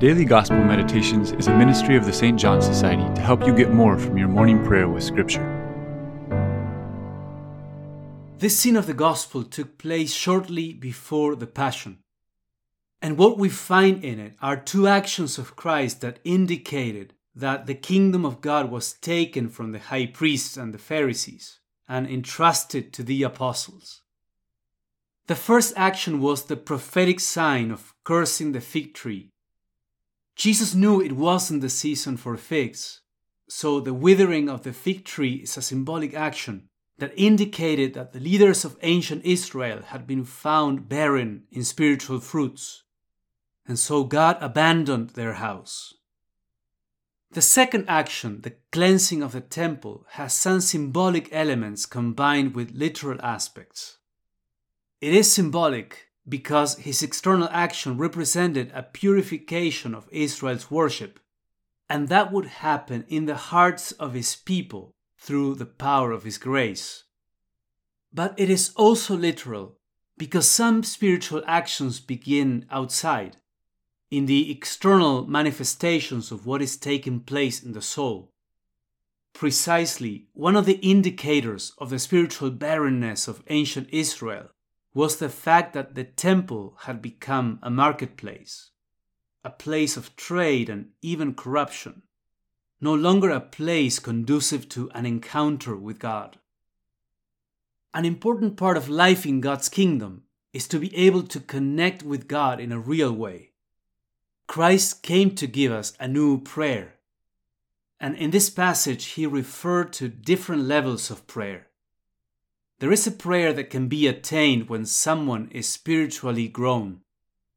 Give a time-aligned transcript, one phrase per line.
[0.00, 2.40] Daily Gospel Meditations is a ministry of the St.
[2.40, 5.44] John Society to help you get more from your morning prayer with Scripture.
[8.38, 11.98] This scene of the Gospel took place shortly before the Passion.
[13.02, 17.74] And what we find in it are two actions of Christ that indicated that the
[17.74, 23.02] kingdom of God was taken from the high priests and the Pharisees and entrusted to
[23.02, 24.00] the apostles.
[25.26, 29.30] The first action was the prophetic sign of cursing the fig tree
[30.40, 33.02] Jesus knew it wasn't the season for figs,
[33.46, 38.20] so the withering of the fig tree is a symbolic action that indicated that the
[38.20, 42.84] leaders of ancient Israel had been found barren in spiritual fruits,
[43.68, 45.92] and so God abandoned their house.
[47.32, 53.20] The second action, the cleansing of the temple, has some symbolic elements combined with literal
[53.20, 53.98] aspects.
[55.02, 61.18] It is symbolic because his external action represented a purification of Israel's worship,
[61.88, 66.38] and that would happen in the hearts of his people through the power of his
[66.38, 67.04] grace.
[68.12, 69.76] But it is also literal
[70.16, 73.38] because some spiritual actions begin outside,
[74.10, 78.30] in the external manifestations of what is taking place in the soul.
[79.32, 84.50] Precisely, one of the indicators of the spiritual barrenness of ancient Israel
[84.92, 88.70] was the fact that the temple had become a marketplace,
[89.44, 92.02] a place of trade and even corruption,
[92.80, 96.38] no longer a place conducive to an encounter with God.
[97.92, 102.26] An important part of life in God's kingdom is to be able to connect with
[102.26, 103.50] God in a real way.
[104.46, 106.96] Christ came to give us a new prayer.
[108.00, 111.69] And in this passage, he referred to different levels of prayer.
[112.80, 117.02] There is a prayer that can be attained when someone is spiritually grown.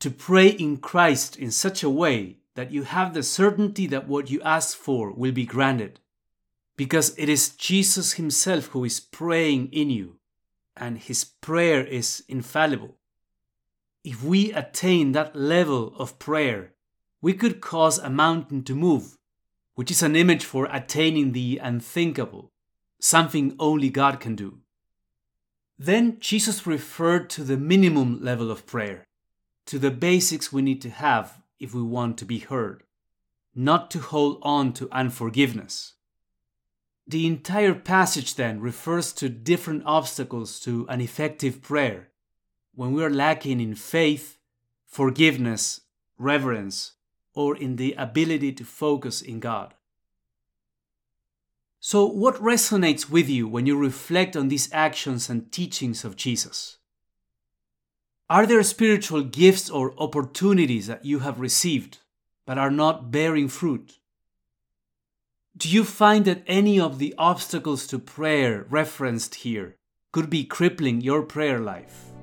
[0.00, 4.30] To pray in Christ in such a way that you have the certainty that what
[4.30, 6.00] you ask for will be granted.
[6.76, 10.18] Because it is Jesus Himself who is praying in you,
[10.76, 12.98] and His prayer is infallible.
[14.04, 16.74] If we attain that level of prayer,
[17.22, 19.16] we could cause a mountain to move,
[19.76, 22.52] which is an image for attaining the unthinkable,
[23.00, 24.60] something only God can do.
[25.78, 29.04] Then Jesus referred to the minimum level of prayer,
[29.66, 32.82] to the basics we need to have if we want to be heard,
[33.54, 35.94] not to hold on to unforgiveness.
[37.06, 42.08] The entire passage then refers to different obstacles to an effective prayer
[42.74, 44.38] when we are lacking in faith,
[44.86, 45.82] forgiveness,
[46.18, 46.92] reverence,
[47.34, 49.74] or in the ability to focus in God.
[51.88, 56.78] So, what resonates with you when you reflect on these actions and teachings of Jesus?
[58.28, 61.98] Are there spiritual gifts or opportunities that you have received
[62.44, 64.00] but are not bearing fruit?
[65.56, 69.76] Do you find that any of the obstacles to prayer referenced here
[70.10, 72.15] could be crippling your prayer life?